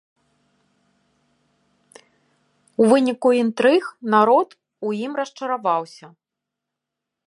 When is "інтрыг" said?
3.43-3.83